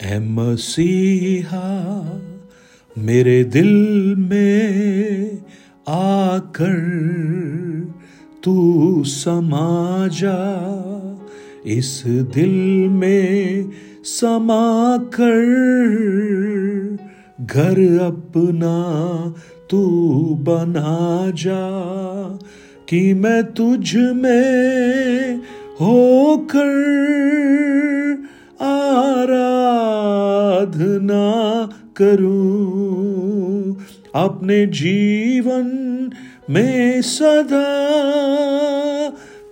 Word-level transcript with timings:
ए 0.00 0.18
मसीहा, 0.18 1.68
मेरे 2.96 3.44
दिल 3.44 3.70
में 4.18 5.38
आकर 5.88 6.76
तू 8.44 9.04
समा 9.04 10.08
जा। 10.12 10.36
इस 11.66 12.02
दिल 12.06 12.88
में 12.90 13.70
समा 14.04 14.96
कर 15.20 15.46
घर 17.40 17.80
अपना 18.00 18.76
तू 19.70 19.82
बना 20.40 21.30
जा, 21.30 21.64
कि 22.88 23.14
मैं 23.14 23.42
तुझ 23.52 23.94
में 23.96 25.36
होकर 25.80 26.74
आराधना 30.66 31.68
करूँ। 31.96 33.76
अपने 34.14 34.66
जीवन 34.66 36.10
में 36.50 37.02
सदा 37.02 37.64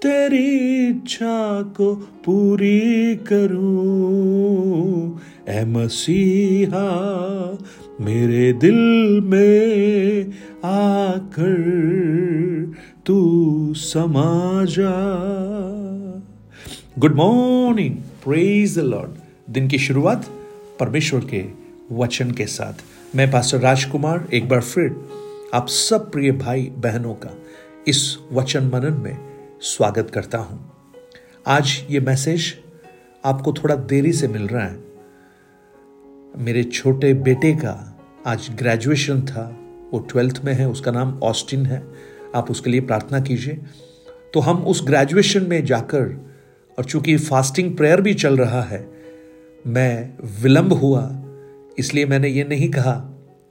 तेरी 0.02 0.88
इच्छा 0.88 1.62
को 1.62 1.94
पूरी 1.94 3.16
करूँ। 3.16 5.20
ए 5.48 5.64
मसीहा, 5.64 6.88
मेरे 8.00 8.52
दिल 8.52 9.20
में 9.24 10.32
आकर 10.64 12.74
तू 13.06 13.74
समा 13.74 14.64
जा। 14.64 14.94
Good 16.98 17.14
morning 17.14 17.94
praise 17.94 18.78
the 18.78 18.80
lord 18.82 19.10
दिन 19.52 19.68
की 19.68 19.78
शुरुआत 19.78 20.26
परमेश्वर 20.80 21.24
के 21.24 21.44
वचन 21.92 22.30
के 22.30 22.46
साथ। 22.46 22.72
मैं 23.16 23.30
पास्टर 23.30 23.58
राजकुमार, 23.58 24.28
एक 24.34 24.48
बार 24.48 24.60
फिर 24.60 25.08
आप 25.54 25.68
सब 25.68 26.12
प्रिय 26.12 26.32
भाई 26.32 26.62
बहनों 26.62 27.14
का 27.14 27.38
इस 27.88 28.18
वचन 28.32 28.64
मनन 28.64 28.92
में 28.92 29.18
स्वागत 29.60 30.10
करता 30.10 30.38
हूँ। 30.38 30.72
आज 31.46 31.84
ये 31.90 32.00
मैसेज 32.00 32.54
आपको 33.24 33.52
थोड़ा 33.52 33.74
देरी 33.74 34.12
से 34.12 34.28
मिल 34.28 34.42
रहा 34.42 34.64
है। 34.64 34.84
मेरे 36.36 36.64
छोटे 36.64 37.14
बेटे 37.14 37.52
का 37.52 37.98
आज 38.26 38.50
ग्रेजुएशन 38.54 39.22
था, 39.22 39.58
वो 39.92 39.98
ट्वेल्थ 39.98 40.40
में 40.44 40.54
है, 40.54 40.68
उसका 40.68 40.90
नाम 40.90 41.20
ऑस्टिन 41.22 41.66
है। 41.66 41.82
आप 42.34 42.50
उसके 42.50 42.70
लिए 42.70 42.80
प्रार्थना 42.80 43.20
कीजिए। 43.20 43.60
तो 44.34 44.40
हम 44.40 44.64
उस 44.64 44.86
ग्रेजुएशन 44.86 45.42
में 45.42 45.64
जाकर, 45.64 46.34
और 46.78 46.84
चूँकि 46.84 47.16
फास्टिंग 47.16 47.76
प्रेयर 47.76 48.00
भी 48.00 48.14
चल 48.14 48.36
रहा 48.36 48.62
है 48.62 48.93
मैं 49.64 50.18
विलंब 50.42 50.72
हुआ, 50.72 51.02
इसलिए 51.78 52.06
मैंने 52.06 52.28
ये 52.28 52.44
नहीं 52.44 52.68
कहा 52.70 52.92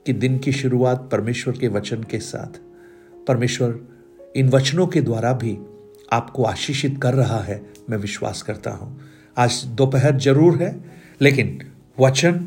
कि 0.06 0.12
दिन 0.12 0.38
की 0.38 0.52
शुरुआत 0.52 1.08
परमेश्वर 1.12 1.56
के 1.58 1.68
वचन 1.68 2.02
के 2.02 2.18
साथ। 2.18 2.60
परमेश्वर 3.26 3.78
इन 4.36 4.48
वचनों 4.48 4.86
के 4.86 5.00
द्वारा 5.00 5.32
भी 5.32 5.56
आपको 6.12 6.44
आशीषित 6.44 7.00
कर 7.02 7.14
रहा 7.14 7.38
है, 7.38 7.60
मैं 7.90 7.98
विश्वास 7.98 8.42
करता 8.42 8.70
हूँ। 8.70 9.00
आज 9.36 9.62
दोपहर 9.64 10.16
ज़रूर 10.16 10.62
है, 10.62 10.84
लेकिन 11.20 11.58
वचन 11.98 12.46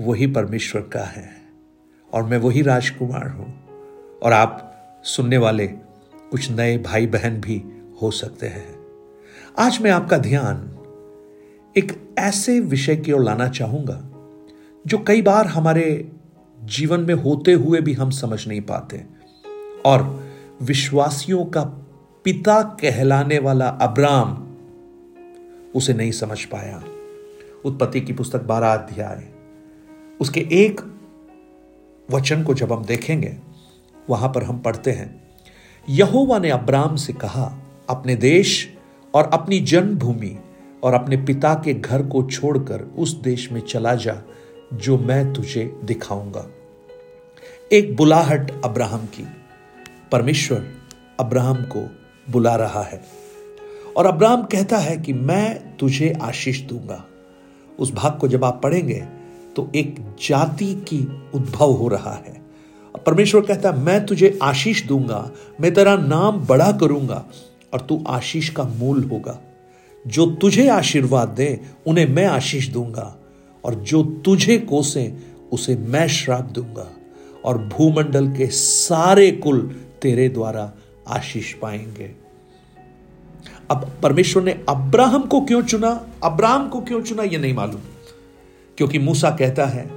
वही 0.00 0.26
परमेश्वर 0.26 0.82
का 0.82 1.04
है, 1.04 1.30
और 2.10 2.22
मैं 2.22 2.38
वही 2.38 2.62
राजकुमार 2.62 3.28
हूँ, 3.28 3.52
और 4.22 4.32
आप 4.32 5.00
सुनने 5.04 5.38
वाले 5.38 5.66
कुछ 5.66 6.50
नए 6.50 6.76
भाई 6.78 7.06
बहन 7.06 7.40
भी 7.40 7.62
हो 8.02 8.10
सकते 8.10 8.46
हैं। 8.46 8.68
आज 9.58 9.78
मैं 9.82 9.90
आपका 9.90 10.18
ध्यान 10.18 10.68
एक 11.78 12.14
ऐसे 12.18 12.60
विषय 12.60 12.96
की 12.96 13.12
ओर 13.12 13.22
लाना 13.22 13.48
चाहूँगा, 13.48 14.10
जो 14.86 14.98
कई 14.98 15.22
बार 15.22 15.46
हमारे 15.46 16.12
जीवन 16.64 17.00
में 17.00 17.14
होते 17.14 17.52
हुए 17.52 17.80
भी 17.80 17.92
हम 17.92 18.10
समझ 18.10 18.48
नहीं 18.48 18.60
पाते। 18.60 19.04
और 19.86 20.28
विश्वासियों 20.62 21.44
का 21.44 21.64
पिता 22.24 22.62
कहलाने 22.62 23.38
वाला 23.38 23.68
अब्राम 23.68 24.54
उसे 25.74 25.94
नहीं 25.94 26.10
समझ 26.10 26.44
पाया। 26.44 26.84
उत्पत्ति 27.64 28.00
की 28.00 28.12
पुस्तक 28.12 28.42
बारह 28.42 28.74
अध्याय। 28.74 29.28
उसके 30.20 30.40
एक 30.40 30.80
वचन 32.10 32.42
को 32.42 32.54
जब 32.54 32.72
हम 32.72 32.84
देखेंगे, 32.84 33.36
वहाँ 34.10 34.28
पर 34.28 34.42
हम 34.42 34.58
पढ़ते 34.58 34.90
हैं, 34.90 35.22
यहोवा 35.88 36.38
ने 36.38 36.50
अब्राम 36.50 36.96
से 36.96 37.12
कहा, 37.12 37.58
अपने 37.90 38.14
देश 38.16 38.76
और 39.14 39.30
अपनी 39.32 39.60
जन्मभूमि 39.60 40.38
और 40.82 40.94
अपने 40.94 41.16
पिता 41.16 41.54
के 41.54 41.74
घर 41.74 42.02
को 42.02 42.22
छोड़कर 42.22 42.80
उस 42.80 43.14
देश 43.14 43.52
में 43.52 43.60
चला 43.60 43.94
जा, 43.94 44.22
जो 44.74 44.98
मैं 44.98 45.32
तुझे 45.32 45.80
दिखाऊँगा। 45.84 46.46
एक 47.72 47.96
बुलाहट 47.96 48.64
अब्राहम 48.64 49.06
की। 49.06 49.26
परमेश्वर 50.12 50.66
अब्राहम 51.20 51.56
को 51.56 51.90
बुला 52.30 52.56
रहा 52.56 52.82
है। 52.82 53.02
और 53.96 54.06
अब्राहम 54.06 54.42
कहता 54.42 54.78
है 54.78 54.96
कि 54.96 55.12
मैं 55.12 55.76
तुझे 55.76 56.12
आशीष 56.22 56.60
दूँगा। 56.60 57.04
उस 57.78 57.92
भाग 57.92 58.18
को 58.18 58.28
जब 58.28 58.44
आप 58.44 58.60
पढ़ेंगे 58.62 59.06
तो 59.56 59.70
एक 59.74 59.96
जाति 60.28 60.74
की 60.74 61.22
उद्भव 61.34 61.72
हो 61.72 61.88
रहा 61.88 62.12
है। 62.12 62.40
परमेश्वर 63.06 63.40
कहता 63.40 63.70
है, 63.70 63.78
मैं 63.78 64.06
तुझे 64.06 64.38
आशीष 64.42 64.86
दूँगा, 64.86 65.30
मैं 65.60 65.74
तेरा 65.74 65.96
नाम 65.96 66.46
बड़ा 66.46 66.72
करूँगा, 66.72 67.24
और 67.74 67.80
तू 67.80 68.04
आशीष 68.06 68.48
का 68.48 68.64
मूल 68.64 69.04
होगा। 69.04 69.38
जो 70.06 70.26
तुझे 70.26 70.68
आशीर्वाद 70.68 71.28
दे, 71.28 71.60
उन्हें 71.86 72.08
मैं 72.08 72.26
आशीष 72.26 72.68
दूँगा। 72.68 73.20
और 73.64 73.74
जो 73.74 74.02
तुझे 74.02 74.58
कोसे, 74.58 75.14
उसे 75.52 75.76
मैं 75.76 76.08
श्राप 76.08 76.44
दूँगा। 76.44 76.90
और 77.44 77.58
भूमंडल 77.58 78.28
के 78.28 78.46
सारे 78.46 79.30
कुल 79.30 79.80
तेरे 80.02 80.28
द्वारा 80.28 80.72
आशीष 81.08 81.52
पाएँगे। 81.54 82.10
अब 83.70 83.90
परमेश्वर 84.02 84.42
ने 84.42 84.64
अब्राहम 84.68 85.22
को 85.22 85.40
क्यों 85.40 85.62
चुना? 85.62 86.06
अब्राहम 86.24 86.68
को 86.68 86.80
क्यों 86.80 87.02
चुना 87.02 87.22
यह 87.22 87.38
नहीं 87.38 87.54
मालूम। 87.54 87.80
क्योंकि 88.76 88.98
मूसा 88.98 89.30
कहता 89.30 89.66
है, 89.66 89.90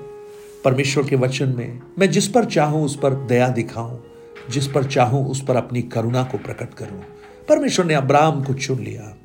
परमेश्वर 0.65 1.03
के 1.03 1.15
वचन 1.15 1.49
में, 1.49 1.79
मैं 1.99 2.11
जिस 2.11 2.27
पर 2.27 2.45
चाहूँ, 2.45 2.85
उस 2.85 2.95
पर 2.95 3.13
दया 3.13 3.47
दिखाऊँ। 3.47 4.03
जिस 4.49 4.67
पर 4.67 4.83
चाहूँ, 4.83 5.27
उस 5.27 5.43
पर 5.45 5.55
अपनी 5.55 5.81
करुणा 5.81 6.23
को 6.23 6.37
प्रकट 6.37 6.73
करूँ। 6.73 7.01
परमेश्वर 7.49 7.85
ने 7.85 7.93
अब्राहम 7.93 8.43
को 8.43 8.53
चुन 8.53 8.79
लिया। 8.79 9.17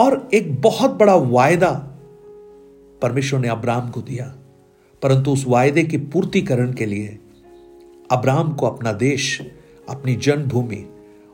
और 0.00 0.28
एक 0.34 0.62
बहुत 0.62 0.90
बड़ा 0.90 1.14
वायदा 1.14 1.72
परमेश्वर 3.02 3.40
ने 3.40 3.48
अब्राहम 3.48 3.90
को 3.90 4.00
दिया। 4.00 4.36
परंतु 5.02 5.32
उस 5.32 5.44
वायदे 5.48 5.82
की 5.82 5.98
पूर्तिकरण 5.98 6.72
के 6.72 6.86
लिए 6.86 7.18
अब्राहम 8.10 8.54
को 8.54 8.66
अपना 8.66 8.92
देश, 8.92 9.42
अपनी 9.88 10.16
जन्मभूमि 10.16 10.86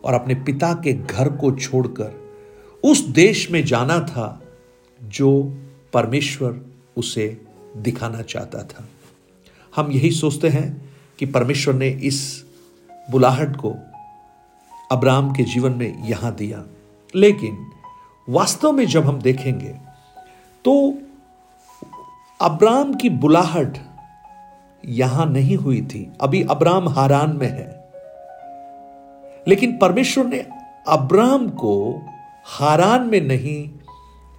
और 0.04 0.14
अपने 0.14 0.34
पिता 0.34 0.74
के 0.74 0.92
घर 0.92 1.28
को 1.28 1.52
छोड़कर 1.52 2.32
उस 2.84 3.00
देश 3.00 3.50
में 3.50 3.64
जाना 3.64 4.00
था 4.00 4.42
जो 5.04 5.58
परमेश्वर 5.92 6.60
उसे 6.96 7.40
दिखाना 7.76 8.22
चाहता 8.22 8.62
था। 8.62 8.88
हम 9.76 9.92
यही 9.92 10.10
सोचते 10.10 10.48
हैं 10.48 10.90
कि 11.18 11.26
परमेश्वर 11.26 11.74
ने 11.74 11.88
इस 11.88 12.44
बुलाहट 13.10 13.56
को 13.56 13.74
अब्राहम 14.92 15.32
के 15.32 15.42
जीवन 15.42 15.72
में 15.72 16.08
यहाँ 16.08 16.34
दिया। 16.34 16.64
लेकिन 17.16 17.75
वास्तव 18.28 18.72
में 18.72 18.86
जब 18.86 19.06
हम 19.06 19.18
देखेंगे 19.18 19.68
तो 20.64 20.94
अब्राम 22.40 22.94
की 22.94 23.10
बुलाहट 23.10 23.78
यहाँ 24.84 25.26
नहीं 25.26 25.56
हुई 25.56 25.82
थी। 25.82 26.12
अभी 26.20 26.42
अब्राम 26.42 26.88
हारान 26.88 27.36
में 27.36 27.48
है। 27.48 27.90
लेकिन 29.48 29.78
परमेश्वर 29.78 30.24
ने 30.24 30.46
अब्राम 30.88 31.48
को 31.48 32.02
हारान 32.46 33.02
में 33.02 33.20
नहीं, 33.20 33.70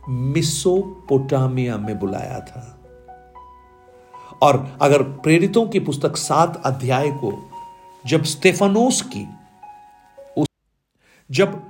मिसोपोटामिया 0.10 1.78
में 1.78 2.00
बुलाया 2.00 2.40
था। 2.40 2.80
और 4.42 4.78
अगर 4.82 5.04
प्रेरितों 5.04 5.68
की 5.68 5.80
पुस्तक 5.80 6.18
सात 6.18 6.62
अध्याय 6.66 7.12
को 7.12 7.52
जब 8.06 8.24
स्टेफानोस 8.24 9.02
की 9.02 9.28
उस 10.38 10.48
जब 11.32 11.64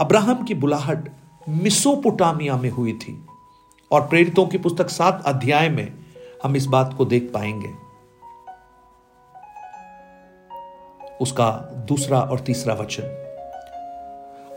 अब्राहम 0.00 0.44
की 0.44 0.54
बुलाहट 0.54 1.08
मिसोपोटामिया 1.48 2.56
में 2.56 2.70
हुई 2.70 2.92
थी। 2.92 3.26
और 3.92 4.00
प्रेरितों 4.00 4.46
की 4.46 4.58
पुस्तक 4.58 4.90
सात 4.90 5.22
अध्याय 5.26 5.68
में 5.68 5.92
हम 6.44 6.56
इस 6.56 6.66
बात 6.66 6.94
को 6.98 7.04
देख 7.04 7.30
पाएँगे। 7.34 7.70
उसका 11.20 11.50
दूसरा 11.88 12.20
और 12.20 12.40
तीसरा 12.40 12.74
वचन। 12.74 13.02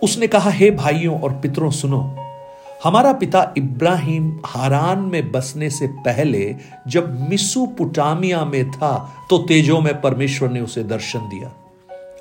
उसने 0.03 0.27
कहा, 0.27 0.49
हे 0.49 0.71
भाइयों 0.71 1.21
और 1.21 1.31
पितरों, 1.31 1.71
सुनो। 1.71 2.15
हमारा 2.83 3.13
पिता 3.13 3.53
इब्राहिम 3.57 4.39
हारान 4.45 4.99
में 4.99 5.31
बसने 5.31 5.69
से 5.69 5.87
पहले 5.87 6.55
जब 6.87 7.29
मिसुपुटामिया 7.29 8.45
में 8.45 8.71
था 8.71 9.13
तो 9.29 9.37
तेजो 9.37 9.81
में 9.81 10.01
परमेश्वर 10.01 10.49
ने 10.49 10.61
उसे 10.61 10.83
दर्शन 10.83 11.19
दिया। 11.19 11.51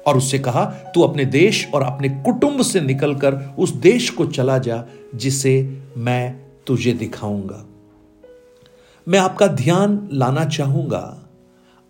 और 0.06 0.16
उससे 0.16 0.38
कहा, 0.38 0.64
तू 0.64 1.02
अपने 1.02 1.24
देश 1.24 1.68
और 1.74 1.82
अपने 1.82 2.08
कुटुंब 2.08 2.62
से 2.62 2.80
निकलकर 2.80 3.54
उस 3.58 3.72
देश 3.72 4.10
को 4.10 4.26
चला 4.26 4.58
जा, 4.58 4.84
जिसे 5.14 5.82
मैं 5.96 6.40
तुझे 6.66 6.92
दिखाऊँगा। 6.92 7.66
मैं 9.08 9.18
आपका 9.18 9.46
ध्यान 9.46 10.08
लाना 10.12 10.44
चाहूँगा 10.44 11.22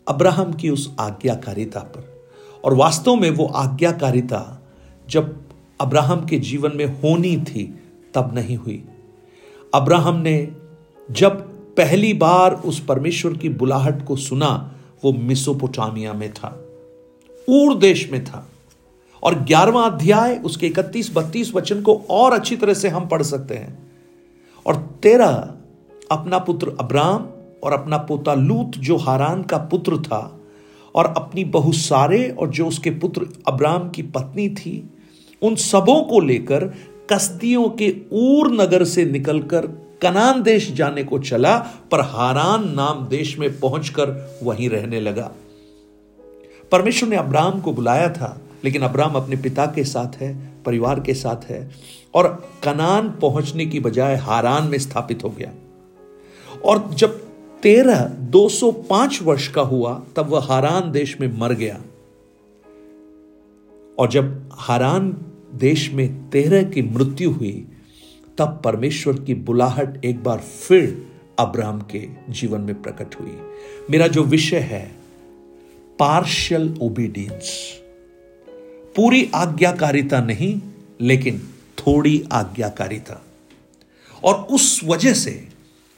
अब्राहम 0.09 0.53
की 0.53 0.71
उस 0.71 0.95
आज्ञाकारिता 1.01 1.81
पर। 1.81 2.29
और 2.65 2.75
वास्तव 2.75 3.15
में 3.15 3.31
वो 3.31 3.47
आज्ञाकारिता 3.47 4.63
जब 5.09 5.43
अब्राहम 5.81 6.27
के 6.27 6.39
जीवन 6.39 6.73
में 6.75 6.87
होनी 6.87 7.37
थी, 7.37 7.79
तब 8.15 8.35
नहीं 8.35 8.57
हुई। 8.57 8.85
अब्राहम 9.75 10.17
ने 10.17 10.49
जब 11.11 11.41
पहली 11.75 12.13
बार 12.13 12.55
उस 12.55 12.85
परमेश्वर 12.85 13.37
की 13.37 13.49
बुलाहट 13.49 14.05
को 14.05 14.17
सुना, 14.17 14.75
वो 15.05 15.13
मिसोपोटामिया 15.13 16.13
में 16.13 16.35
था। 16.35 16.66
ऊर 17.49 17.79
देश 17.79 18.13
में 18.13 18.25
था। 18.25 18.49
और 19.23 19.35
ग्यारहवा 19.35 19.83
अध्याय, 19.83 20.41
उसके 20.45 20.67
इकतीस, 20.67 21.17
बत्तीस 21.17 21.55
वचन 21.55 21.83
को 21.83 22.03
और 22.11 22.33
अच्छी 22.33 22.57
तरह 22.57 22.75
से 22.75 22.89
हम 22.89 23.09
पढ़ 23.09 23.23
सकते 23.23 23.55
हैं। 23.55 23.93
और 24.67 24.77
तेरा 25.03 25.55
अपना 26.11 26.39
पुत्र 26.39 26.77
अब्राम 26.81 27.27
और 27.65 27.73
अपना 27.73 27.97
पोता 27.97 28.35
लूत, 28.35 28.73
जो 28.79 28.97
हारान 28.97 29.43
का 29.43 29.59
पुत्र 29.59 29.97
था, 29.97 30.41
और 30.95 31.15
अपनी 31.17 31.45
बहु 31.45 31.73
सारे 31.73 32.29
और 32.31 32.49
जो 32.49 32.67
उसके 32.67 32.91
पुत्र 32.91 33.27
अब्राम 33.49 33.91
की 33.91 34.03
पत्नी 34.03 34.49
थी, 34.49 34.91
उन 35.43 35.55
सबों 35.55 36.03
को 36.03 36.21
लेकर 36.21 36.65
कस्तियों 37.13 37.69
के 37.69 37.97
ऊर 38.13 38.53
नगर 38.53 38.85
से 38.85 39.05
निकलकर 39.05 39.67
कनान 40.03 40.43
देश 40.43 40.73
जाने 40.73 41.05
को 41.05 41.19
चला, 41.19 41.59
पर 41.91 42.01
हारान 42.01 42.69
नाम 42.69 43.07
देश 43.07 43.39
में 43.39 43.61
पहुंचकर 43.61 44.39
वहीं 44.43 44.69
रहने 44.69 45.01
लगा। 45.01 45.33
परमेश्वर 46.73 47.09
ने 47.09 47.17
अब्राम 47.17 47.61
को 47.61 47.73
बुलाया 47.73 48.09
था, 48.09 48.41
लेकिन 48.65 48.83
अब्राम 48.83 49.13
अपने 49.13 49.37
पिता 49.37 49.67
के 49.67 49.85
साथ 49.85 50.17
है, 50.17 50.53
परिवार 50.65 51.01
के 51.01 51.15
साथ 51.15 51.45
है, 51.45 51.71
और 52.15 52.49
कनान 52.63 53.09
पहुँचने 53.09 53.67
की 53.67 53.81
बजाय 53.81 54.17
हारान 54.17 54.67
में 54.67 54.79
स्थापित 54.79 55.25
हो 55.25 55.31
गया। 55.31 55.53
और 56.65 56.95
जब 56.95 57.27
तेरह 57.63 58.05
दो 58.05 58.49
सौ 58.49 58.73
पाँच 58.73 59.23
वर्ष 59.23 59.49
का 59.49 59.63
हुआ, 59.63 60.03
तब 60.17 60.29
वह 60.29 60.45
हारान 60.45 60.93
देश 60.93 61.21
में 61.21 61.39
मर 61.39 61.53
गया। 61.53 61.81
और 63.99 64.09
जब 64.09 64.51
हारान 64.53 65.17
देश 65.55 65.93
में 65.93 66.31
तेरह 66.31 66.63
की 66.63 66.83
मृत्यु 66.83 67.31
हुई, 67.31 67.69
तब 68.39 68.61
परमेश्वर 68.65 69.21
की 69.21 69.35
बुलाहट 69.35 70.05
एक 70.05 70.25
बार 70.25 70.39
फिर 70.39 71.07
अब्राम 71.39 71.81
के 71.81 72.09
जीवन 72.31 72.61
में 72.61 72.83
प्रकट 72.83 73.21
हुई। 73.21 73.39
मेरा 73.91 74.07
जो 74.07 74.23
विषय 74.23 74.59
है 74.59 75.06
पार्शियल 75.99 76.79
ओबीडियंस 76.83 77.81
पूरी 78.97 79.31
आज्ञाकारिता 79.35 80.21
नहीं, 80.21 80.61
लेकिन 81.01 81.39
थोड़ी 81.79 82.25
आज्ञाकारिता। 82.33 83.25
और 84.25 84.35
उस 84.35 84.81
वजह 84.85 85.13
से 85.13 85.49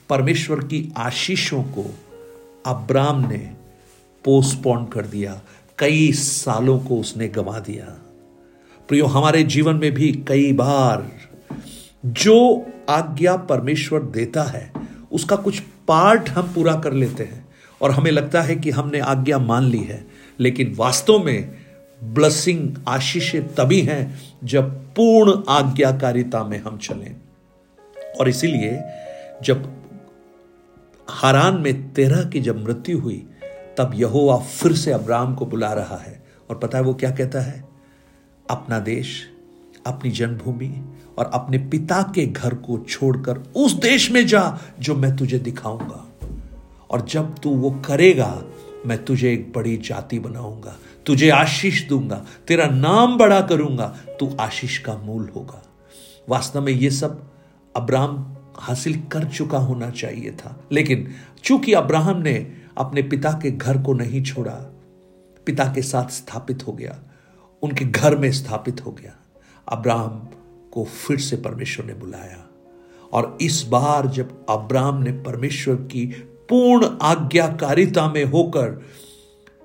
परमेश्वर 0.08 0.60
की 0.60 0.92
आशीषों 0.96 1.62
को 1.62 1.94
अब्राम 2.66 3.28
ने 3.28 3.54
पोस्टपोन 4.24 4.84
कर 4.86 5.06
दिया। 5.06 5.40
कई 5.78 6.12
सालों 6.12 6.78
को 6.78 7.00
उसने 7.00 7.28
गंवा 7.28 7.58
दिया। 7.58 7.84
प्रियो, 8.88 9.06
हमारे 9.06 9.42
जीवन 9.42 9.74
में 9.74 9.92
भी 9.92 10.24
कई 10.28 10.52
बार 10.52 11.12
जो 12.06 12.66
आज्ञा 12.90 13.36
परमेश्वर 13.36 14.02
देता 14.02 14.42
है, 14.42 14.72
उसका 15.12 15.36
कुछ 15.36 15.60
पार्ट 15.88 16.28
हम 16.28 16.52
पूरा 16.54 16.74
कर 16.74 16.92
लेते 16.92 17.24
हैं। 17.24 17.47
और 17.82 17.90
हमें 17.90 18.10
लगता 18.10 18.42
है 18.42 18.56
कि 18.56 18.70
हमने 18.70 18.98
आज्ञा 18.98 19.38
मान 19.38 19.64
ली 19.64 19.78
है, 19.78 20.06
लेकिन 20.40 20.74
वास्तव 20.76 21.18
में 21.18 21.54
ब्लसिंग 22.04 22.76
आशीषें 22.88 23.54
तभी 23.54 23.80
हैं 23.80 24.18
जब 24.44 24.70
पूर्ण 24.94 25.42
आज्ञाकारिता 25.48 26.44
में 26.44 26.58
हम 26.58 26.78
चलें। 26.78 27.16
और 28.20 28.28
इसीलिए 28.28 28.80
जब 29.42 29.72
हारान 31.10 31.54
में 31.54 31.92
तेरह 31.92 32.24
की 32.24 32.40
जब 32.40 32.64
मृत्यु 32.64 32.98
हुई, 32.98 33.26
तब 33.78 33.92
यहोवा 33.94 34.36
फिर 34.36 34.72
से 34.72 34.92
अब्राम 34.92 35.34
को 35.34 35.46
बुला 35.46 35.72
रहा 35.72 35.96
है। 35.96 36.26
और 36.50 36.58
पता 36.58 36.78
है 36.78 36.84
वो 36.84 36.94
क्या 36.94 37.10
कहता 37.10 37.40
है? 37.40 37.68
अपना 38.50 38.78
देश, 38.78 39.30
अपनी 39.86 40.10
जन्मभूमि 40.10 40.84
और 41.18 41.30
अपने 41.34 41.58
पिता 41.58 42.12
के 42.14 42.26
घर 42.26 42.54
को 42.54 42.78
छोड़कर 42.78 43.38
उस 43.38 43.72
देश 43.72 44.10
में 44.10 44.26
जा 44.26 44.58
जो 44.80 44.94
मैं 44.94 45.16
तुझे 45.16 45.38
दिखाऊँगा। 45.38 46.17
और 46.90 47.00
जब 47.00 47.38
तू 47.38 47.50
वो 47.50 47.70
करेगा, 47.70 48.44
मैं 48.86 49.04
तुझे 49.04 49.32
एक 49.32 49.52
बड़ी 49.52 49.76
जाति 49.76 50.18
बनाऊँगा, 50.18 50.76
तुझे 51.06 51.30
आशीष 51.30 51.88
दूँगा, 51.88 52.26
तेरा 52.48 52.66
नाम 52.66 53.18
बड़ा 53.18 53.40
करूँगा, 53.40 53.86
तू 54.20 54.36
आशीष 54.40 54.78
का 54.78 54.96
मूल 54.96 55.28
होगा। 55.28 55.62
वास्तव 56.28 56.62
में 56.62 56.72
ये 56.72 56.90
सब 56.90 57.32
अब्राहम 57.76 58.36
हासिल 58.58 59.02
कर 59.12 59.24
चुका 59.24 59.58
होना 59.58 59.90
चाहिए 59.90 60.30
था। 60.30 60.64
लेकिन 60.72 61.08
चूँकि 61.44 61.72
अब्राहम 61.72 62.22
ने 62.22 62.52
अपने 62.78 63.02
पिता 63.02 63.30
के 63.32 63.50
घर 63.50 63.82
को 63.82 63.92
नहीं 63.92 64.22
छोड़ा, 64.22 64.74
पिता 65.46 65.64
के 65.64 65.82
साथ 65.82 66.08
स्थापित 66.08 66.66
हो 66.66 66.72
गया, 66.72 66.98
उनके 67.62 67.84
घर 67.84 68.16
में 68.16 68.32
स्थापित 68.32 68.86
हो 68.86 68.92
गया, 68.92 69.12
अब्राहम 69.68 70.28
को 70.72 70.84
फिर 70.84 71.18
से 71.18 71.36
परमेश्वर 71.36 71.86
ने 71.86 71.94
बुलाया। 71.94 72.44
और 73.12 73.38
इस 73.40 73.62
बार 73.68 74.06
जब 74.06 74.46
अब्राहम 74.50 75.02
ने 75.02 75.12
परमेश्वर 75.12 75.74
की 75.74 76.32
पूर्ण 76.48 76.98
आज्ञाकारिता 77.02 78.12
में 78.12 78.24
होकर 78.24 78.82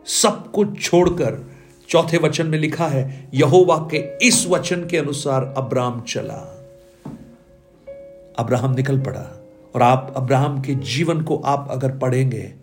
सब 0.06 0.52
कुछ 0.52 0.82
छोड़कर 0.82 1.52
चौथे 1.90 2.18
वचन 2.18 2.48
में 2.48 2.60
लिखा 2.60 2.88
है, 2.88 3.30
यहोवा 3.34 3.88
के 3.92 4.28
इस 4.28 4.48
वचन 4.48 4.88
के 4.88 4.98
अनुसार 4.98 5.54
अब्राहम 5.58 6.02
चला। 6.02 6.60
अब्राहम 8.40 8.74
निकल 8.74 9.02
पड़ा 9.02 9.46
और 9.76 9.82
आप 9.82 10.14
अब्राहम 10.18 10.62
के 10.62 10.76
जीवन 10.76 11.22
को 11.22 11.38
आप 11.38 11.68
अगर 11.72 11.98
पढ़ेंगे, 11.98 12.54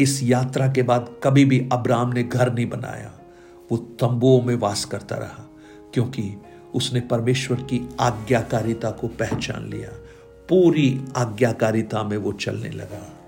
इस 0.00 0.22
यात्रा 0.22 0.72
के 0.72 0.82
बाद 0.82 1.10
कभी 1.24 1.44
भी 1.44 1.68
अब्राहम 1.72 2.12
ने 2.12 2.22
घर 2.22 2.52
नहीं 2.52 2.68
बनाया। 2.68 3.12
वो 3.70 3.76
तंबुओं 3.76 4.42
में 4.42 4.54
वास 4.54 4.84
करता 4.84 5.16
रहा, 5.16 5.48
क्योंकि 5.94 6.42
उसने 6.74 7.00
परमेश्वर 7.00 7.56
की 7.56 7.88
आज्ञाकारिता 8.00 8.90
को 8.90 9.08
पहचान 9.08 9.70
लिया। 9.70 9.90
पूरी 10.48 11.00
आज्ञाकारिता 11.16 12.02
में 12.02 12.16
वो 12.16 12.32
चलने 12.32 12.68
लगा। 12.68 13.21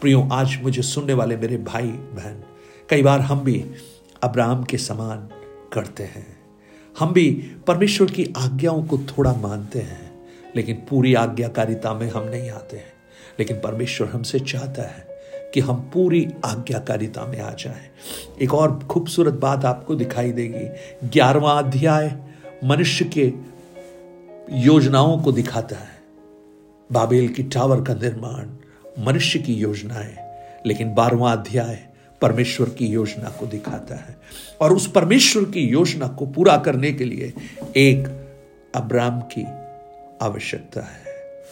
प्रियो, 0.00 0.28
आज 0.32 0.58
मुझे 0.62 0.82
सुनने 0.82 1.12
वाले 1.12 1.36
मेरे 1.36 1.56
भाई, 1.56 1.86
बहन, 1.86 2.42
कई 2.88 3.02
बार 3.02 3.20
हम 3.20 3.40
भी 3.40 3.64
अब्राहम 4.22 4.64
के 4.64 4.78
समान 4.78 5.28
करते 5.72 6.02
हैं। 6.02 6.36
हम 6.98 7.12
भी 7.12 7.30
परमेश्वर 7.66 8.10
की 8.10 8.34
आज्ञाओं 8.36 8.84
को 8.84 8.98
थोड़ा 8.98 9.32
मानते 9.32 9.78
हैं, 9.78 10.28
लेकिन 10.56 10.76
पूरी 10.76 11.14
आज्ञाकारिता 11.14 11.94
में 11.94 12.10
हम 12.10 12.24
नहीं 12.24 12.50
आते 12.50 12.76
हैं। 12.76 12.92
लेकिन 13.38 13.56
परमेश्वर 13.56 14.08
हमसे 14.08 14.40
चाहता 14.40 14.82
है 14.82 15.06
कि 15.54 15.60
हम 15.60 15.90
पूरी 15.94 16.28
आज्ञाकारिता 16.44 17.24
में 17.24 17.40
आ 17.40 17.50
जाएँ। 17.50 17.90
एक 18.42 18.54
और 18.54 18.78
खूबसूरत 18.90 19.34
बात 19.34 19.64
आपको 19.64 19.94
दिखाई 19.94 20.32
देगी। 20.32 20.68
ग्यारहवा 21.08 21.52
अध्याय 21.52 22.16
मनुष्य 22.64 23.04
के 23.04 23.32
योजनाओं 24.50 25.18
को 25.18 25.32
दिखाता 25.32 25.76
है। 25.76 26.02
बाबेल 26.92 27.28
की 27.28 27.42
टावर 27.42 27.82
का 27.82 27.94
निर्माण 27.94 28.46
मनुष्य 28.98 29.38
की 29.38 29.54
योजनाएँ 29.54 30.16
लेकिन 30.66 30.94
बारवा 30.94 31.32
अध्याय 31.32 31.86
परमेश्वर 32.20 32.68
की 32.68 32.86
योजना 32.86 33.30
को 33.30 33.46
दिखाता 33.46 33.94
है। 33.94 34.16
और 34.60 34.72
उस 34.72 34.90
परमेश्वर 34.90 35.44
की 35.44 35.60
योजना 35.60 36.08
को 36.08 36.26
पूरा 36.26 36.56
करने 36.56 36.92
के 36.92 37.04
लिए 37.04 37.32
एक 37.76 38.06
अब्राम 38.74 39.20
की 39.20 39.44
आवश्यकता 40.22 40.80
है। 40.80 41.04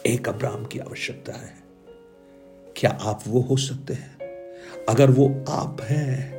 एक 0.07 0.29
अब्राम 0.29 0.65
की 0.65 0.79
आवश्यकता 0.79 1.33
है। 1.33 1.55
क्या 2.77 2.99
आप 3.03 3.21
वो 3.29 3.41
हो 3.41 3.57
सकते 3.57 3.95
हैं? 3.95 4.19
अगर 4.89 5.11
वो 5.11 5.45
आप 5.49 5.77
हैं 5.83 6.35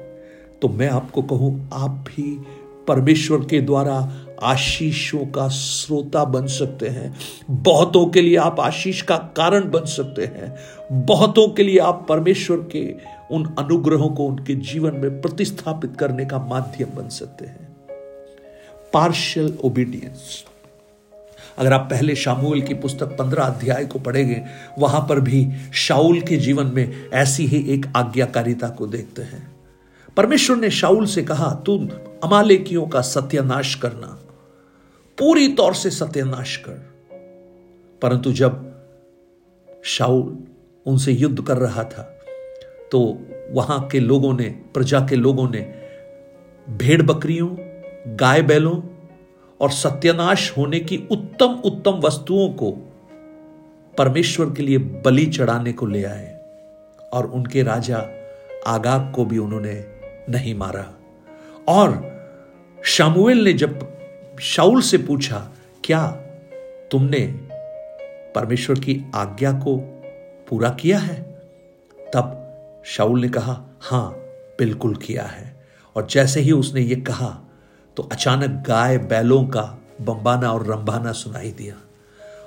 तो 0.61 0.67
मैं 0.67 0.89
आपको 0.89 1.21
कहूँ, 1.21 1.69
आप 1.73 1.91
भी 1.91 2.45
परमेश्वर 2.87 3.37
के 3.37 3.61
द्वारा 3.61 4.13
आशीषों 4.43 5.25
का 5.25 5.49
श्रोता 5.49 6.25
बन 6.25 6.47
सकते 6.47 6.87
हैं। 6.87 7.15
बहुतों 7.51 8.05
के 8.05 8.21
लिए 8.21 8.37
आप 8.37 8.59
आशीष 8.59 9.01
का 9.01 9.17
कारण 9.17 9.71
बन 9.71 9.85
सकते 9.85 10.25
हैं। 10.25 10.55
बहुतों 11.05 11.47
के 11.47 11.63
लिए 11.63 11.79
आप 11.79 12.05
परमेश्वर 12.09 12.57
के 12.57 12.95
उन 13.31 13.55
अनुग्रहों 13.59 14.09
को 14.09 14.25
उनके 14.25 14.55
जीवन 14.55 14.95
में 14.95 15.21
प्रतिस्थापित 15.21 15.97
करने 15.99 16.25
का 16.25 16.39
माध्यम 16.39 16.87
बन 16.95 17.09
सकते 17.09 17.45
हैं। 17.45 17.75
पार्शियल 18.93 19.57
ओबीडियंस 19.63 20.45
अगर 21.57 21.73
आप 21.73 21.87
पहले 21.91 22.15
शामूल 22.15 22.61
की 22.61 22.73
पुस्तक 22.73 23.05
पंद्रह 23.05 23.43
अध्याय 23.43 23.85
को 23.85 23.99
पढ़ेंगे, 23.99 24.41
वहाँ 24.79 25.05
पर 25.09 25.19
भी 25.19 25.47
शाउल 25.73 26.21
के 26.21 26.37
जीवन 26.37 26.71
में 26.75 27.09
ऐसी 27.13 27.45
ही 27.45 27.73
एक 27.73 27.85
आज्ञाकारिता 27.95 28.69
को 28.69 28.87
देखते 28.87 29.21
हैं। 29.21 29.55
परमेश्वर 30.17 30.57
ने 30.57 30.69
शाउल 30.69 31.05
से 31.05 31.23
कहा, 31.23 31.51
तू 31.65 31.89
अमालेकियों 32.25 32.87
का 32.87 33.01
सत्यानाश 33.01 33.75
करना। 33.75 34.07
पूरी 35.17 35.47
तौर 35.47 35.73
से 35.73 35.89
सत्यानाश 35.89 36.57
कर। 36.57 36.95
परंतु 38.01 38.31
जब 38.31 38.71
शाउल 39.83 40.37
उनसे 40.85 41.11
युद्ध 41.11 41.43
कर 41.43 41.57
रहा 41.57 41.83
था 41.83 42.11
तो 42.91 43.19
वहाँ 43.51 43.87
के 43.87 43.99
लोगों 43.99 44.33
ने, 44.33 44.49
प्रजा 44.73 44.99
के 44.99 45.15
लोगों 45.15 45.49
ने 45.49 45.61
भेड़ 46.69 47.01
बकरियों, 47.01 47.55
गाय 48.17 48.41
बैलों 48.41 48.81
और 49.61 49.71
सत्यानाश 49.71 50.57
होने 50.57 50.79
की 50.79 50.97
उत्तम 51.11 51.61
उत्तम 51.65 51.91
वस्तुओं 51.91 52.49
को 52.49 52.71
परमेश्वर 53.97 54.45
के 54.45 54.63
लिए 54.63 54.77
बलि 54.77 55.25
चढ़ाने 55.25 55.73
को 55.73 55.85
ले 55.85 56.03
आए 56.03 56.27
और 57.13 57.25
उनके 57.25 57.63
राजा 57.63 58.05
आगाग 58.67 59.11
को 59.15 59.25
भी 59.25 59.37
उन्होंने 59.37 59.85
नहीं 60.29 60.55
मारा। 60.55 60.93
और 61.67 62.14
शामुएल 62.85 63.43
ने 63.43 63.53
जब 63.53 63.97
शाउल 64.39 64.81
से 64.81 64.97
पूछा, 64.97 65.51
क्या 65.83 66.07
तुमने 66.91 67.19
परमेश्वर 68.35 68.79
की 68.79 69.11
आज्ञा 69.15 69.51
को 69.51 69.77
पूरा 70.49 70.69
किया 70.69 70.97
है? 70.97 71.21
तब 72.13 72.53
शाउल 72.85 73.21
ने 73.21 73.29
कहा, 73.29 73.65
हाँ, 73.81 74.11
बिल्कुल 74.59 74.95
किया 74.95 75.23
है। 75.23 75.65
और 75.95 76.07
जैसे 76.09 76.39
ही 76.39 76.51
उसने 76.51 76.81
ये 76.81 76.95
कहा 76.95 77.39
तो 77.97 78.03
अचानक 78.03 78.63
गाय 78.67 78.97
बैलों 78.97 79.43
का 79.43 79.79
बम्बाना 80.01 80.51
और 80.51 80.65
रंबाना 80.67 81.11
सुनाई 81.11 81.51
दिया। 81.51 81.75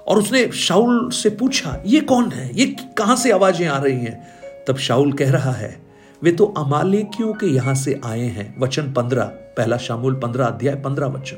और 0.08 0.18
उसने 0.18 0.52
शाउल 0.52 1.10
से 1.10 1.30
पूछा, 1.30 1.82
ये 1.86 2.00
कौन 2.00 2.30
है? 2.30 2.56
ये 2.58 2.66
कहाँ 2.98 3.16
से 3.16 3.32
आवाज़ें 3.32 3.66
आ 3.68 3.78
रही 3.78 3.98
हैं? 3.98 4.26
तब 4.68 4.76
शाउल 4.76 5.12
कह 5.12 5.30
रहा 5.30 5.52
है 5.52 5.87
वे 6.22 6.32
तो 6.32 6.44
अमालेकियों 6.44 7.32
के 7.32 7.46
यहाँ 7.46 7.74
से 7.74 8.00
आए 8.04 8.20
हैं। 8.20 8.60
वचन 8.60 8.92
पंद्रह, 8.92 9.24
पहला 9.24 9.76
शामुल 9.76 10.14
पंद्रह, 10.14 10.46
अध्याय 10.46 10.74
पंद्रह 10.74 11.06
वचन। 11.06 11.36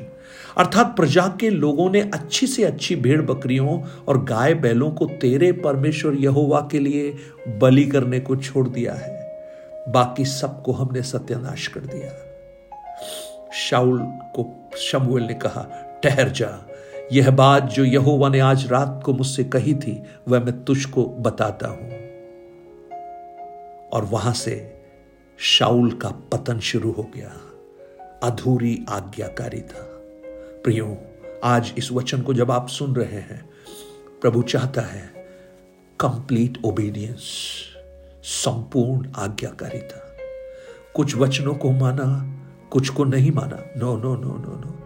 अर्थात 0.57 0.95
प्रजा 0.95 1.37
के 1.39 1.49
लोगों 1.49 1.89
ने 1.89 2.01
अच्छी 2.01 2.47
से 2.47 2.63
अच्छी 2.63 2.95
भेड़ 2.95 3.21
बकरियों 3.21 3.81
और 4.07 4.23
गाय 4.23 4.53
बैलों 4.53 4.91
को 4.91 5.05
तेरे 5.05 5.51
परमेश्वर 5.51 6.13
यहोवा 6.13 6.67
के 6.71 6.79
लिए 6.79 7.15
बलि 7.47 7.85
करने 7.85 8.19
को 8.19 8.35
छोड़ 8.35 8.67
दिया 8.67 8.93
है। 8.93 9.19
बाकी 9.89 10.25
सबको 10.25 10.71
हमने 10.71 11.01
सत्यानाश 11.01 11.67
कर 11.67 11.79
दिया। 11.79 12.11
शाउल 13.53 13.99
को 14.05 14.69
शमुएल 14.77 15.23
ने 15.23 15.33
कहा, 15.33 15.65
ठहर 16.03 16.29
जा। 16.29 16.67
यह 17.11 17.31
बात 17.31 17.63
जो 17.63 17.85
यहोवा 17.85 18.29
ने 18.29 18.39
आज 18.39 18.67
रात 18.71 19.01
को 19.05 19.13
मुझसे 19.13 19.43
कही 19.43 19.73
थी, 19.73 20.03
वह 20.27 20.39
मैं 20.39 20.63
तुझको 20.63 21.05
बताता 21.05 21.67
हूँ। 21.67 22.10
और 23.93 24.05
वहाँ 24.05 24.33
से 24.33 24.83
शाउल 25.37 25.91
का 25.91 26.09
पतन 26.09 26.59
शुरू 26.59 26.91
हो 26.91 27.11
गया। 27.15 27.31
अधूरी 28.23 28.85
आज्ञाकारी 28.89 29.61
था। 29.61 29.87
प्रियो, 30.63 30.97
आज 31.43 31.73
इस 31.77 31.91
वचन 31.91 32.21
को 32.21 32.33
जब 32.33 32.51
आप 32.51 32.69
सुन 32.69 32.95
रहे 32.95 33.19
हैं, 33.21 33.49
प्रभु 34.21 34.41
चाहता 34.41 34.81
है 34.81 35.11
कंप्लीट 35.99 36.57
ओबीडियंस 36.65 37.21
संपूर्ण 38.23 39.11
आज्ञाकारिता 39.15 40.07
कुछ 40.95 41.15
वचनों 41.15 41.55
को 41.55 41.71
माना, 41.71 42.37
कुछ 42.71 42.89
को 42.89 43.03
नहीं 43.03 43.31
माना। 43.31 43.59
No 43.77 43.97
no 43.97 44.15
no 44.15 44.27
no 44.27 44.59
no 44.59 44.77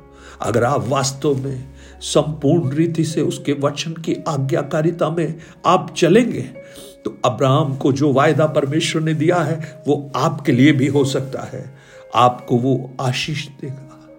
अगर 0.41 0.63
आप 0.63 0.87
वास्तव 0.87 1.35
में 1.35 1.73
संपूर्ण 2.01 2.69
रीति 2.69 3.03
से 3.03 3.21
उसके 3.21 3.53
वचन 3.53 3.93
की 3.93 4.15
आज्ञाकारिता 4.27 5.09
में 5.09 5.39
आप 5.65 5.93
चलेंगे 5.97 6.49
तो 7.05 7.17
अब्राहम 7.25 7.75
को 7.75 7.91
जो 7.91 8.13
वायदा 8.13 8.45
परमेश्वर 8.45 9.01
ने 9.01 9.13
दिया 9.13 9.37
है, 9.37 9.83
वो 9.87 10.11
आपके 10.15 10.51
लिए 10.51 10.71
भी 10.71 10.87
हो 10.87 11.05
सकता 11.05 11.41
है। 11.41 11.75
आपको 12.15 12.57
वो 12.57 12.93
आशीष 13.01 13.47
देगा। 13.47 14.09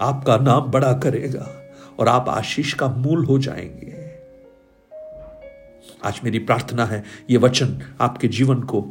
आपका 0.00 0.36
नाम 0.36 0.60
बड़ा 0.60 0.92
करेगा 0.92 1.72
और 1.98 2.08
आप 2.08 2.28
आशीष 2.28 2.74
का 2.74 2.88
मूल 2.88 3.24
हो 3.24 3.38
जाएँगे। 3.38 3.94
आज 6.04 6.20
मेरी 6.24 6.38
प्रार्थना 6.38 6.84
है, 6.84 7.04
ये 7.30 7.36
वचन 7.36 7.82
आपके 8.00 8.28
जीवन 8.28 8.60
को 8.60 8.86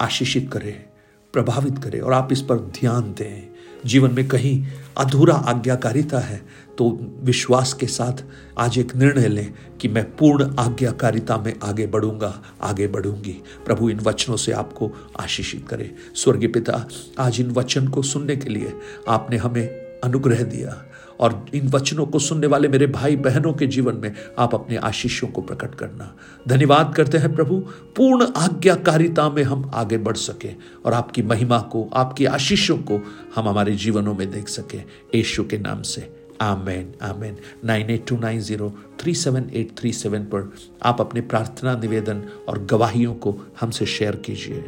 आशीषित 0.00 0.50
करे, 0.52 0.86
प्रभावित 1.32 1.78
करे 1.78 2.00
और 2.00 2.12
आप 2.12 2.28
इस 2.32 2.42
पर 2.42 2.56
ध्यान 2.58 3.02
दें। 3.02 3.55
जीवन 3.86 4.12
में 4.12 4.28
कहीं 4.28 4.66
अधूरा 4.98 5.34
आज्ञाकारिता 5.34 6.18
है 6.18 6.40
तो 6.78 6.90
विश्वास 7.20 7.72
के 7.72 7.86
साथ 7.86 8.24
आज 8.58 8.78
एक 8.78 8.96
निर्णय 8.96 9.28
लें 9.28 9.54
कि 9.80 9.88
मैं 9.88 10.04
पूर्ण 10.16 10.56
आज्ञाकारिता 10.58 11.36
में 11.36 11.52
आगे 11.62 11.86
बढ़ूँगा, 11.86 12.42
आगे 12.62 12.86
बढ़ूँगी। 12.86 13.32
प्रभु, 13.66 13.90
इन 13.90 14.00
वचनों 14.00 14.36
से 14.36 14.52
आपको 14.52 14.92
आशीषित 15.20 15.68
करे। 15.68 15.94
स्वर्गीय 16.14 16.48
पिता, 16.48 16.88
आज 17.18 17.40
इन 17.40 17.50
वचन 17.50 17.88
को 17.88 18.02
सुनने 18.02 18.36
के 18.36 18.48
लिए 18.48 18.72
आपने 19.08 19.36
हमें 19.36 19.66
अनुग्रह 20.04 20.42
दिया। 20.42 20.84
और 21.20 21.46
इन 21.54 21.68
वचनों 21.68 22.06
को 22.06 22.18
सुनने 22.18 22.46
वाले 22.46 22.68
मेरे 22.68 22.86
भाई 22.86 23.16
बहनों 23.16 23.52
के 23.52 23.66
जीवन 23.66 23.96
में 23.96 24.14
आप 24.38 24.54
अपने 24.54 24.76
आशीषों 24.76 25.28
को 25.28 25.42
प्रकट 25.42 25.74
करना। 25.74 26.16
धन्यवाद 26.48 26.94
करते 26.94 27.18
हैं 27.18 27.34
प्रभु। 27.34 27.60
पूर्ण 27.96 28.26
आज्ञाकारिता 28.36 29.30
में 29.30 29.42
हम 29.42 29.70
आगे 29.74 29.98
बढ़ 29.98 30.16
सके 30.16 30.50
और 30.86 30.92
आपकी 30.92 31.22
महिमा 31.22 31.58
को, 31.58 31.90
आपकी 31.94 32.24
आशीषों 32.24 32.78
को 32.78 33.00
हम 33.34 33.48
हमारे 33.48 33.72
जीवनों 33.72 34.14
में 34.14 34.30
देख 34.30 34.48
सके। 34.48 34.80
यशु 35.20 35.44
के 35.44 35.58
नाम 35.58 35.82
से। 35.82 36.26
Amen 36.40 36.92
amen. 37.02 37.36
Nine 37.64 37.90
eight 37.90 38.06
two 38.06 38.16
nine 38.16 38.40
zero 38.40 38.74
three 39.00 39.14
seven 39.14 39.50
eight 39.54 39.78
three 39.78 39.92
seven 39.92 40.18
पर 40.18 40.52
आप 40.82 41.00
अपने 41.00 41.20
प्रार्थना 41.20 41.76
निवेदन 41.76 42.22
और 42.48 42.64
गवाहियों 42.64 43.14
को 43.14 43.38
हमसे 43.60 43.86
शेयर 43.86 44.16
कीजिए। 44.16 44.64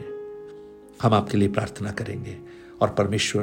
हम 1.03 1.15
आपके 1.15 1.39
लिए 1.39 1.49
प्रार्थना 1.49 1.91
करेंगे 1.91 2.37
और 2.81 2.89
परमेश्वर 2.89 3.43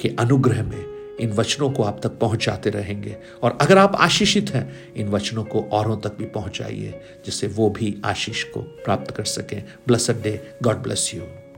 के 0.00 0.08
अनुग्रह 0.08 0.62
में 0.62 0.97
इन 1.20 1.32
वचनों 1.32 1.70
को 1.70 1.82
आप 1.82 2.00
तक 2.02 2.08
पहुंचाते 2.08 2.70
रहेंगे। 2.70 3.16
और 3.42 3.58
अगर 3.60 3.78
आप 3.78 3.94
आशीषित 3.94 4.50
हैं, 4.50 4.94
इन 4.94 5.08
वचनों 5.08 5.44
को 5.44 5.62
औरों 5.72 5.96
तक 5.96 6.16
भी 6.16 6.26
पहुंचाइए, 6.26 7.00
जिससे 7.26 7.46
वो 7.46 7.70
भी 7.70 7.96
आशीष 8.04 8.44
को 8.44 8.60
प्राप्त 8.60 9.10
कर 9.10 9.24
सकें। 9.24 9.64
Blessed 9.86 10.22
day 10.22 10.50
God 10.62 10.76
bless 10.76 11.14
you 11.14 11.22